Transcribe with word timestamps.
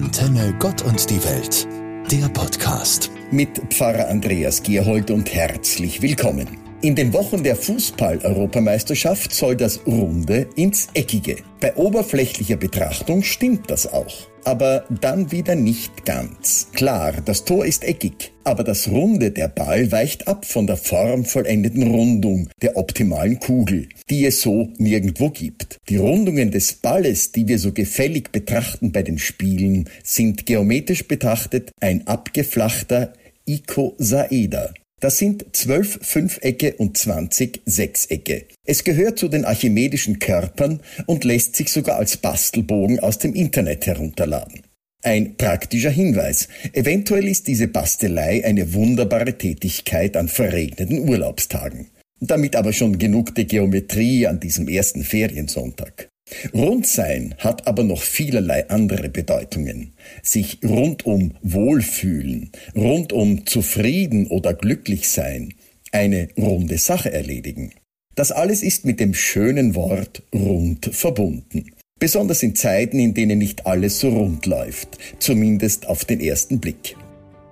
Antenne 0.00 0.54
Gott 0.60 0.82
und 0.82 1.10
die 1.10 1.22
Welt, 1.24 1.66
der 2.12 2.28
Podcast. 2.28 3.10
Mit 3.32 3.58
Pfarrer 3.74 4.08
Andreas 4.08 4.62
Gierhold 4.62 5.10
und 5.10 5.34
herzlich 5.34 6.00
willkommen. 6.00 6.46
In 6.82 6.94
den 6.94 7.12
Wochen 7.12 7.42
der 7.42 7.56
Fußball-Europameisterschaft 7.56 9.34
soll 9.34 9.56
das 9.56 9.84
Runde 9.88 10.48
ins 10.54 10.86
Eckige. 10.94 11.38
Bei 11.60 11.74
oberflächlicher 11.74 12.56
Betrachtung 12.56 13.24
stimmt 13.24 13.72
das 13.72 13.92
auch. 13.92 14.28
Aber 14.48 14.86
dann 15.02 15.30
wieder 15.30 15.54
nicht 15.54 16.06
ganz. 16.06 16.68
Klar, 16.72 17.12
das 17.22 17.44
Tor 17.44 17.66
ist 17.66 17.84
eckig, 17.84 18.32
aber 18.44 18.64
das 18.64 18.88
Runde 18.88 19.30
der 19.30 19.48
Ball 19.48 19.92
weicht 19.92 20.26
ab 20.26 20.46
von 20.46 20.66
der 20.66 20.78
formvollendeten 20.78 21.82
Rundung 21.82 22.48
der 22.62 22.78
optimalen 22.78 23.40
Kugel, 23.40 23.90
die 24.08 24.24
es 24.24 24.40
so 24.40 24.70
nirgendwo 24.78 25.28
gibt. 25.28 25.76
Die 25.90 25.98
Rundungen 25.98 26.50
des 26.50 26.72
Balles, 26.72 27.30
die 27.32 27.46
wir 27.46 27.58
so 27.58 27.72
gefällig 27.72 28.32
betrachten 28.32 28.90
bei 28.90 29.02
den 29.02 29.18
Spielen, 29.18 29.90
sind 30.02 30.46
geometrisch 30.46 31.06
betrachtet 31.06 31.70
ein 31.80 32.06
abgeflachter 32.06 33.12
Icosaeder. 33.44 34.72
Das 35.00 35.18
sind 35.18 35.46
zwölf 35.52 36.00
Fünfecke 36.02 36.74
und 36.74 36.98
zwanzig 36.98 37.62
Sechsecke. 37.66 38.46
Es 38.64 38.82
gehört 38.82 39.18
zu 39.18 39.28
den 39.28 39.44
archimedischen 39.44 40.18
Körpern 40.18 40.80
und 41.06 41.24
lässt 41.24 41.54
sich 41.54 41.70
sogar 41.70 41.96
als 41.96 42.16
Bastelbogen 42.16 42.98
aus 42.98 43.18
dem 43.18 43.34
Internet 43.34 43.86
herunterladen. 43.86 44.62
Ein 45.02 45.36
praktischer 45.36 45.90
Hinweis. 45.90 46.48
Eventuell 46.72 47.28
ist 47.28 47.46
diese 47.46 47.68
Bastelei 47.68 48.44
eine 48.44 48.74
wunderbare 48.74 49.38
Tätigkeit 49.38 50.16
an 50.16 50.26
verregneten 50.26 51.08
Urlaubstagen. 51.08 51.86
Damit 52.20 52.56
aber 52.56 52.72
schon 52.72 52.98
genug 52.98 53.36
der 53.36 53.44
Geometrie 53.44 54.26
an 54.26 54.40
diesem 54.40 54.66
ersten 54.66 55.04
Feriensonntag. 55.04 56.08
Rundsein 56.54 57.34
hat 57.38 57.66
aber 57.66 57.84
noch 57.84 58.02
vielerlei 58.02 58.68
andere 58.68 59.08
Bedeutungen. 59.08 59.92
Sich 60.22 60.58
rundum 60.64 61.32
wohlfühlen, 61.42 62.50
rundum 62.74 63.46
zufrieden 63.46 64.26
oder 64.26 64.54
glücklich 64.54 65.08
sein, 65.08 65.54
eine 65.92 66.28
runde 66.36 66.78
Sache 66.78 67.12
erledigen. 67.12 67.72
Das 68.14 68.32
alles 68.32 68.62
ist 68.62 68.84
mit 68.84 69.00
dem 69.00 69.14
schönen 69.14 69.74
Wort 69.74 70.22
rund 70.34 70.86
verbunden. 70.92 71.72
Besonders 72.00 72.42
in 72.42 72.54
Zeiten, 72.54 72.98
in 72.98 73.14
denen 73.14 73.38
nicht 73.38 73.66
alles 73.66 74.00
so 74.00 74.10
rund 74.10 74.46
läuft, 74.46 74.98
zumindest 75.18 75.86
auf 75.86 76.04
den 76.04 76.20
ersten 76.20 76.60
Blick. 76.60 76.96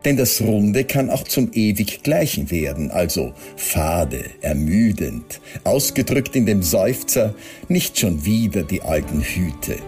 Denn 0.07 0.17
das 0.17 0.41
Runde 0.41 0.85
kann 0.85 1.11
auch 1.11 1.25
zum 1.25 1.51
ewig 1.53 2.05
Gleichen 2.05 2.53
werden, 2.53 2.93
also 2.93 3.33
fade, 3.57 4.25
ermüdend, 4.41 5.41
ausgedrückt 5.65 6.37
in 6.37 6.47
dem 6.47 6.63
Seufzer, 6.63 7.35
nicht 7.67 7.99
schon 7.99 8.25
wieder 8.25 8.63
die 8.63 8.83
alten 8.83 9.21
Hüte. 9.21 9.79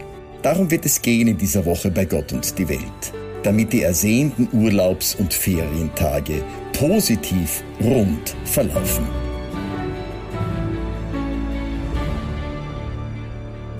Darum 0.43 0.73
wird 0.73 0.85
es 0.87 1.03
gehen 1.03 1.29
in 1.29 1.39
dieser 1.39 1.65
Woche 1.65 1.93
bei 1.93 2.05
Gott 2.05 2.33
und 2.33 2.59
die 2.59 2.69
Welt, 2.69 3.13
damit 3.45 3.73
die 3.73 3.83
ersehnten 3.83 4.49
Urlaubs- 4.53 5.15
und 5.15 5.33
Ferientage 5.33 6.43
positiv 6.73 7.63
rund 7.81 8.35
verlaufen. 8.45 9.28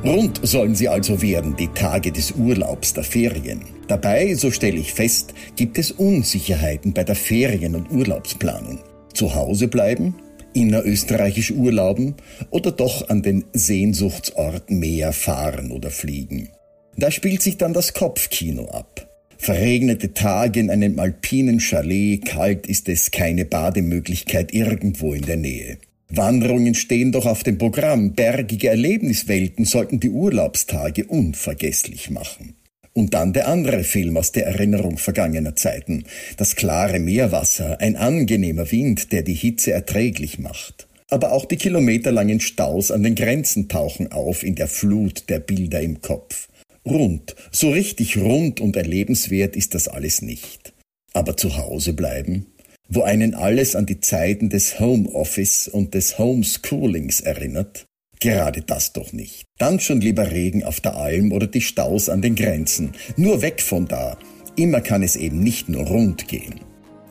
Rund 0.05 0.41
sollen 0.43 0.77
sie 0.77 0.89
also 0.89 1.21
werden, 1.23 1.57
die 1.57 1.69
Tage 1.69 2.13
des 2.13 2.33
Urlaubs, 2.33 2.95
der 2.95 3.03
Ferien. 3.03 3.63
Dabei, 3.89 4.35
so 4.35 4.51
stelle 4.51 4.79
ich 4.79 4.93
fest, 4.93 5.35
gibt 5.57 5.77
es 5.77 5.91
Unsicherheiten 5.91 6.93
bei 6.93 7.03
der 7.03 7.17
Ferien- 7.17 7.75
und 7.75 7.91
Urlaubsplanung. 7.91 8.79
Zu 9.13 9.35
Hause 9.35 9.67
bleiben, 9.67 10.15
innerösterreichisch 10.55 11.51
urlauben 11.51 12.15
oder 12.51 12.71
doch 12.71 13.09
an 13.09 13.23
den 13.23 13.45
Sehnsuchtsort 13.53 14.71
Meer 14.71 15.13
fahren 15.13 15.73
oder 15.73 15.91
fliegen. 15.91 16.51
Da 16.97 17.11
spielt 17.11 17.43
sich 17.43 17.57
dann 17.59 17.73
das 17.73 17.93
Kopfkino 17.93 18.67
ab. 18.67 19.09
Verregnete 19.37 20.15
Tage 20.15 20.61
in 20.61 20.71
einem 20.71 20.99
alpinen 20.99 21.61
Chalet, 21.61 22.25
kalt 22.25 22.67
ist 22.67 22.89
es, 22.89 23.11
keine 23.11 23.45
Bademöglichkeit 23.45 24.53
irgendwo 24.53 25.15
in 25.15 25.23
der 25.23 25.37
Nähe. 25.37 25.79
Wanderungen 26.11 26.75
stehen 26.75 27.13
doch 27.13 27.27
auf 27.27 27.43
dem 27.43 27.59
Programm. 27.59 28.15
Bergige 28.15 28.69
Erlebniswelten 28.69 29.65
sollten 29.67 30.01
die 30.01 30.11
Urlaubstage 30.11 31.05
unvergesslich 31.05 32.11
machen. 32.11 32.55
Und 32.95 33.15
dann 33.15 33.33
der 33.33 33.47
andere 33.47 33.85
Film 33.85 34.17
aus 34.17 34.33
der 34.33 34.47
Erinnerung 34.47 34.97
vergangener 34.97 35.55
Zeiten. 35.55 36.05
Das 36.39 36.57
klare 36.57 36.99
Meerwasser, 36.99 37.81
ein 37.81 37.97
angenehmer 37.97 38.73
Wind, 38.73 39.13
der 39.13 39.23
die 39.23 39.35
Hitze 39.35 39.73
erträglich 39.73 40.39
macht. 40.39 40.89
Aber 41.11 41.33
auch 41.33 41.45
die 41.45 41.57
kilometerlangen 41.57 42.41
Staus 42.41 42.91
an 42.91 43.03
den 43.03 43.15
Grenzen 43.15 43.69
tauchen 43.69 44.11
auf 44.11 44.43
in 44.43 44.55
der 44.55 44.69
Flut 44.69 45.29
der 45.29 45.41
Bilder 45.41 45.81
im 45.81 46.01
Kopf. 46.01 46.49
Rund, 46.87 47.37
so 47.53 47.71
richtig 47.71 48.17
rund 48.17 48.61
und 48.61 48.77
erlebenswert 48.77 49.57
ist 49.57 49.75
das 49.75 49.89
alles 49.89 50.23
nicht. 50.23 50.73
Aber 51.13 51.37
zu 51.37 51.57
Hause 51.57 51.93
bleiben? 51.93 52.47
Wo 52.89 53.03
einen 53.03 53.35
alles 53.35 53.77
an 53.77 53.87
die 53.87 54.01
Zeiten 54.01 54.49
des 54.49 54.81
Homeoffice 54.81 55.69
und 55.69 55.95
des 55.95 56.19
Homeschoolings 56.19 57.21
erinnert? 57.21 57.87
Gerade 58.21 58.63
das 58.63 58.93
doch 58.93 59.13
nicht. 59.13 59.45
Dann 59.59 59.79
schon 59.79 60.01
lieber 60.01 60.31
Regen 60.31 60.65
auf 60.65 60.81
der 60.81 60.97
Alm 60.97 61.33
oder 61.33 61.47
die 61.47 61.61
Staus 61.61 62.09
an 62.09 62.23
den 62.23 62.35
Grenzen. 62.35 62.93
Nur 63.17 63.43
weg 63.43 63.61
von 63.61 63.87
da. 63.87 64.19
Immer 64.57 64.81
kann 64.81 65.03
es 65.03 65.15
eben 65.15 65.41
nicht 65.41 65.69
nur 65.69 65.87
rund 65.87 66.27
gehen. 66.27 66.61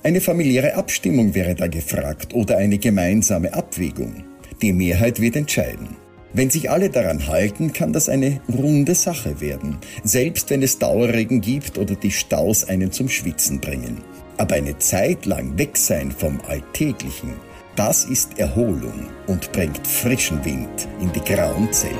Eine 0.04 0.20
familiäre 0.20 0.74
Abstimmung 0.74 1.34
wäre 1.34 1.56
da 1.56 1.68
gefragt 1.68 2.34
oder 2.34 2.58
eine 2.58 2.78
gemeinsame 2.78 3.54
Abwägung. 3.54 4.24
Die 4.62 4.74
Mehrheit 4.74 5.22
wird 5.22 5.36
entscheiden. 5.36 5.96
Wenn 6.34 6.50
sich 6.50 6.70
alle 6.70 6.90
daran 6.90 7.28
halten, 7.28 7.72
kann 7.72 7.94
das 7.94 8.10
eine 8.10 8.42
runde 8.50 8.96
Sache 8.96 9.40
werden, 9.40 9.78
selbst 10.04 10.50
wenn 10.50 10.62
es 10.62 10.78
Dauerregen 10.78 11.42
gibt 11.42 11.78
oder 11.78 11.96
die 11.96 12.12
Staus 12.12 12.66
einen 12.66 12.92
zum 12.92 13.08
Schwitzen 13.08 13.62
bringen. 13.62 14.04
Aber 14.38 14.56
eine 14.56 14.78
Zeit 14.78 15.26
lang 15.26 15.58
weg 15.58 15.78
sein 15.78 16.12
vom 16.12 16.40
Alltäglichen, 16.48 17.34
das 17.76 18.06
ist 18.06 18.40
Erholung 18.40 19.08
und 19.28 19.52
bringt 19.52 19.86
frischen 19.86 20.44
Wind 20.46 20.88
in 21.00 21.12
die 21.12 21.22
grauen 21.22 21.72
Zellen. 21.72 21.98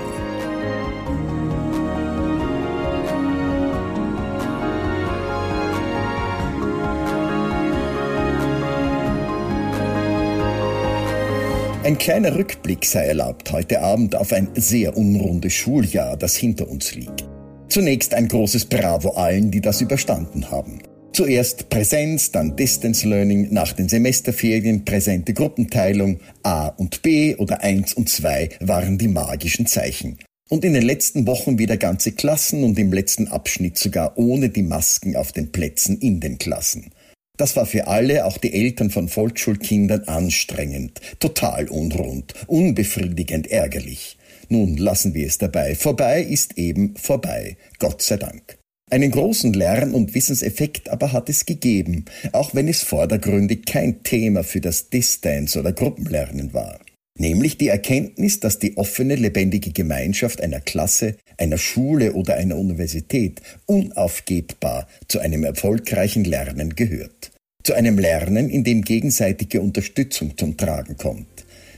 Ein 11.84 11.98
kleiner 11.98 12.36
Rückblick 12.36 12.84
sei 12.84 13.06
erlaubt 13.06 13.50
heute 13.54 13.82
Abend 13.82 14.14
auf 14.14 14.34
ein 14.34 14.50
sehr 14.56 14.98
unrundes 14.98 15.54
Schuljahr, 15.54 16.18
das 16.18 16.36
hinter 16.36 16.70
uns 16.70 16.94
liegt. 16.94 17.24
Zunächst 17.70 18.14
ein 18.14 18.28
großes 18.28 18.66
Bravo 18.66 19.12
allen, 19.12 19.52
die 19.52 19.62
das 19.62 19.80
überstanden 19.80 20.52
haben. 20.52 20.80
Zuerst 21.18 21.70
Präsenz, 21.70 22.30
dann 22.32 22.56
Distance 22.56 23.08
Learning, 23.08 23.48
nach 23.52 23.74
den 23.74 23.90
Semesterferien 23.90 24.86
präsente 24.86 25.34
Gruppenteilung, 25.34 26.20
A 26.44 26.68
und 26.68 27.02
B 27.02 27.36
oder 27.38 27.64
1 27.64 27.96
und 27.96 28.08
2 28.08 28.50
waren 28.60 29.00
die 29.00 29.08
magischen 29.08 29.66
Zeichen. 29.66 30.20
Und 30.48 30.64
in 30.64 30.74
den 30.74 30.84
letzten 30.84 31.26
Wochen 31.26 31.58
wieder 31.58 31.76
ganze 31.76 32.12
Klassen 32.12 32.64
und 32.64 32.78
im 32.78 32.94
letzten 32.94 33.30
Abschnitt 33.30 33.80
sogar 33.80 34.16
ohne 34.20 34.50
die 34.50 34.62
Masken 34.62 35.16
auf 35.16 35.32
den 35.32 35.52
Plätzen 35.52 35.98
in 35.98 36.20
den 36.20 36.38
Klassen. 36.38 36.92
Das 37.36 37.56
war 37.56 37.66
für 37.66 37.88
alle, 37.88 38.26
auch 38.26 38.38
die 38.38 38.54
Eltern 38.54 38.92
von 38.92 39.10
Volksschulkindern, 39.10 40.04
anstrengend, 40.04 41.02
total 41.18 41.68
unrund, 41.68 42.36
unbefriedigend 42.46 43.48
ärgerlich. 43.48 44.20
Nun 44.50 44.78
lassen 44.78 45.16
wir 45.16 45.26
es 45.26 45.40
dabei. 45.40 45.74
Vorbei 45.74 46.22
ist 46.22 46.60
eben 46.60 46.96
vorbei. 46.96 47.58
Gott 47.80 48.04
sei 48.04 48.18
Dank. 48.18 48.57
Einen 48.90 49.12
großen 49.12 49.52
Lern- 49.52 49.94
und 49.94 50.16
Wissenseffekt 50.16 50.88
aber 50.88 51.12
hat 51.12 51.28
es 51.28 51.46
gegeben, 51.46 52.06
auch 52.32 52.56
wenn 52.56 52.70
es 52.70 52.84
vordergründig 52.84 53.66
kein 53.66 54.02
Thema 54.04 54.46
für 54.46 54.62
das 54.62 54.90
Distance- 54.90 55.60
oder 55.60 55.74
Gruppenlernen 55.74 56.54
war. 56.54 56.80
Nämlich 57.20 57.58
die 57.58 57.68
Erkenntnis, 57.68 58.40
dass 58.40 58.60
die 58.60 58.78
offene, 58.78 59.16
lebendige 59.16 59.72
Gemeinschaft 59.72 60.40
einer 60.40 60.62
Klasse, 60.62 61.18
einer 61.38 61.58
Schule 61.58 62.14
oder 62.14 62.36
einer 62.36 62.58
Universität 62.58 63.42
unaufgebbar 63.66 64.88
zu 65.10 65.20
einem 65.20 65.44
erfolgreichen 65.44 66.24
Lernen 66.24 66.76
gehört. 66.76 67.32
Zu 67.64 67.74
einem 67.74 68.00
Lernen, 68.00 68.50
in 68.50 68.64
dem 68.64 68.84
gegenseitige 68.84 69.60
Unterstützung 69.60 70.38
zum 70.38 70.56
Tragen 70.56 70.96
kommt, 70.96 71.28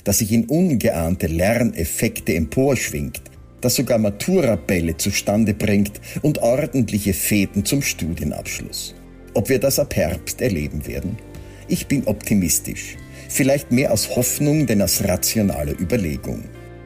das 0.03 0.19
sich 0.19 0.31
in 0.31 0.45
ungeahnte 0.45 1.25
Lerneffekte 1.25 2.35
emporschwingt, 2.35 3.21
das 3.61 3.75
sogar 3.75 3.97
Maturabälle 3.97 4.97
zustande 4.97 5.53
bringt 5.53 5.99
und 6.21 6.39
ordentliche 6.39 7.13
Fäden 7.13 7.65
zum 7.65 7.81
Studienabschluss. 7.81 8.95
Ob 9.33 9.49
wir 9.49 9.59
das 9.59 9.79
ab 9.79 9.95
Herbst 9.95 10.41
erleben 10.41 10.87
werden? 10.87 11.17
Ich 11.67 11.87
bin 11.87 12.05
optimistisch. 12.07 12.97
Vielleicht 13.29 13.71
mehr 13.71 13.93
aus 13.93 14.15
Hoffnung 14.15 14.65
denn 14.65 14.81
aus 14.81 15.03
rationaler 15.03 15.79
Überlegung. 15.79 16.45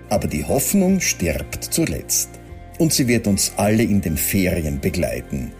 Aber 0.09 0.27
die 0.27 0.43
Hoffnung 0.43 0.99
stirbt 0.99 1.63
zuletzt. 1.63 2.29
Und 2.79 2.91
sie 2.91 3.07
wird 3.07 3.27
uns 3.27 3.53
alle 3.55 3.83
in 3.83 4.01
den 4.01 4.17
Ferien 4.17 4.81
begleiten, 4.81 5.51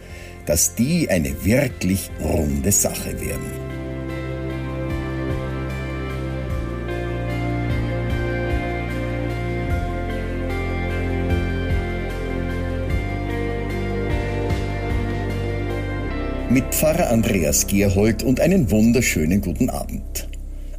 dass 0.46 0.74
die 0.74 1.08
eine 1.08 1.44
wirklich 1.44 2.10
runde 2.22 2.70
Sache 2.70 3.18
werden. 3.20 3.63
Mit 16.54 16.72
Pfarrer 16.72 17.10
Andreas 17.10 17.66
Gerhold 17.66 18.22
und 18.22 18.38
einen 18.38 18.70
wunderschönen 18.70 19.40
guten 19.40 19.70
Abend. 19.70 20.28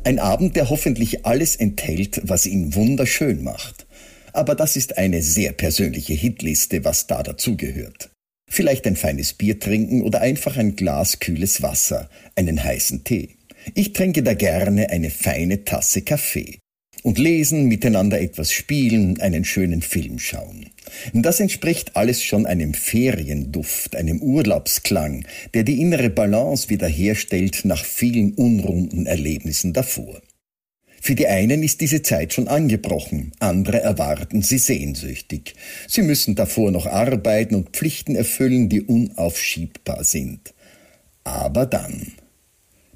Ein 0.05 0.19
Abend, 0.19 0.55
der 0.55 0.69
hoffentlich 0.69 1.25
alles 1.25 1.57
enthält, 1.57 2.21
was 2.23 2.45
ihn 2.45 2.75
wunderschön 2.75 3.43
macht. 3.43 3.85
Aber 4.31 4.55
das 4.55 4.77
ist 4.77 4.97
eine 4.97 5.21
sehr 5.21 5.51
persönliche 5.51 6.13
Hitliste, 6.13 6.85
was 6.85 7.07
da 7.07 7.23
dazugehört. 7.23 8.09
Vielleicht 8.49 8.87
ein 8.87 8.95
feines 8.95 9.33
Bier 9.33 9.59
trinken 9.59 10.01
oder 10.01 10.21
einfach 10.21 10.55
ein 10.55 10.77
Glas 10.77 11.19
kühles 11.19 11.61
Wasser, 11.61 12.09
einen 12.37 12.63
heißen 12.63 13.03
Tee. 13.03 13.31
Ich 13.73 13.91
trinke 13.91 14.23
da 14.23 14.33
gerne 14.33 14.91
eine 14.91 15.09
feine 15.09 15.65
Tasse 15.65 16.03
Kaffee 16.03 16.57
und 17.05 17.19
lesen, 17.19 17.65
miteinander 17.65 18.19
etwas 18.19 18.51
spielen, 18.51 19.21
einen 19.21 19.45
schönen 19.45 19.83
Film 19.83 20.17
schauen. 20.17 20.71
Das 21.13 21.39
entspricht 21.39 21.95
alles 21.95 22.23
schon 22.23 22.47
einem 22.47 22.73
Ferienduft, 22.73 23.95
einem 23.95 24.23
Urlaubsklang, 24.23 25.23
der 25.53 25.61
die 25.61 25.81
innere 25.81 26.09
Balance 26.09 26.71
wiederherstellt 26.71 27.63
nach 27.63 27.85
vielen 27.85 28.33
unrunden 28.33 29.05
Erlebnissen 29.05 29.71
davor. 29.71 30.19
Für 30.99 31.13
die 31.13 31.27
einen 31.27 31.61
ist 31.61 31.79
diese 31.81 32.01
Zeit 32.01 32.33
schon 32.33 32.47
angebrochen, 32.47 33.33
andere 33.37 33.81
erwarten 33.81 34.41
sie 34.41 34.57
sehnsüchtig. 34.57 35.53
Sie 35.87 36.01
müssen 36.01 36.33
davor 36.33 36.71
noch 36.71 36.87
arbeiten 36.87 37.53
und 37.53 37.69
Pflichten 37.69 38.15
erfüllen, 38.15 38.67
die 38.67 38.81
unaufschiebbar 38.81 40.03
sind. 40.03 40.55
Aber 41.23 41.67
dann. 41.67 42.13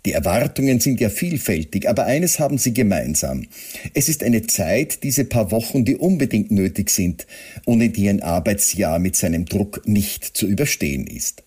Die 0.05 0.13
Erwartungen 0.13 0.79
sind 0.79 1.01
ja 1.01 1.09
vielfältig, 1.09 1.89
aber 1.89 2.05
eines 2.05 2.39
haben 2.39 2.57
sie 2.57 2.73
gemeinsam. 2.73 3.47
Es 3.93 4.07
ist 4.07 4.23
eine 4.23 4.47
Zeit, 4.47 5.03
diese 5.03 5.25
paar 5.25 5.51
Wochen, 5.51 5.83
die 5.83 5.97
unbedingt 5.97 6.51
nötig 6.51 6.89
sind, 6.89 7.27
ohne 7.65 7.89
die 7.89 8.07
ein 8.07 8.21
Arbeitsjahr 8.21 8.99
mit 8.99 9.15
seinem 9.15 9.45
Druck 9.45 9.81
nicht 9.85 10.23
zu 10.25 10.47
überstehen 10.47 11.05
ist. 11.05 11.43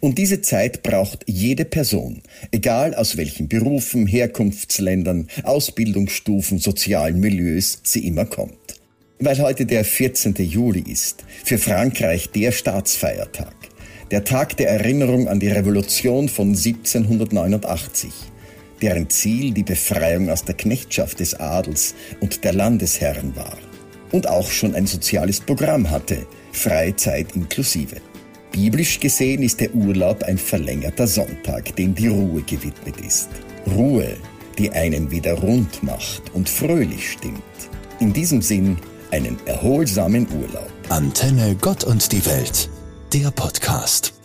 Und 0.00 0.18
diese 0.18 0.40
Zeit 0.40 0.82
braucht 0.82 1.24
jede 1.26 1.64
Person, 1.64 2.22
egal 2.52 2.94
aus 2.94 3.16
welchen 3.16 3.48
Berufen, 3.48 4.06
Herkunftsländern, 4.06 5.28
Ausbildungsstufen, 5.42 6.58
sozialen 6.58 7.20
Milieus 7.20 7.80
sie 7.82 8.06
immer 8.06 8.24
kommt. 8.24 8.80
Weil 9.18 9.38
heute 9.38 9.66
der 9.66 9.84
14. 9.84 10.34
Juli 10.36 10.84
ist, 10.90 11.24
für 11.44 11.58
Frankreich 11.58 12.30
der 12.30 12.52
Staatsfeiertag 12.52 13.54
der 14.14 14.22
Tag 14.22 14.56
der 14.58 14.68
Erinnerung 14.68 15.26
an 15.26 15.40
die 15.40 15.48
Revolution 15.48 16.28
von 16.28 16.50
1789, 16.50 18.12
deren 18.80 19.10
Ziel 19.10 19.50
die 19.50 19.64
Befreiung 19.64 20.30
aus 20.30 20.44
der 20.44 20.54
Knechtschaft 20.54 21.18
des 21.18 21.34
Adels 21.34 21.96
und 22.20 22.44
der 22.44 22.52
Landesherren 22.52 23.34
war 23.34 23.58
und 24.12 24.28
auch 24.28 24.48
schon 24.48 24.76
ein 24.76 24.86
soziales 24.86 25.40
Programm 25.40 25.90
hatte, 25.90 26.28
Freizeit 26.52 27.34
inklusive. 27.34 27.96
Biblisch 28.52 29.00
gesehen 29.00 29.42
ist 29.42 29.58
der 29.58 29.74
Urlaub 29.74 30.22
ein 30.22 30.38
verlängerter 30.38 31.08
Sonntag, 31.08 31.74
dem 31.74 31.96
die 31.96 32.06
Ruhe 32.06 32.42
gewidmet 32.42 33.00
ist. 33.04 33.30
Ruhe, 33.74 34.16
die 34.58 34.70
einen 34.70 35.10
wieder 35.10 35.34
rund 35.34 35.82
macht 35.82 36.32
und 36.34 36.48
fröhlich 36.48 37.10
stimmt. 37.10 37.42
In 37.98 38.12
diesem 38.12 38.42
Sinn 38.42 38.76
einen 39.10 39.36
erholsamen 39.46 40.28
Urlaub. 40.40 40.70
Antenne 40.88 41.56
Gott 41.60 41.82
und 41.82 42.12
die 42.12 42.24
Welt 42.26 42.70
der 43.14 43.30
Podcast. 43.30 44.23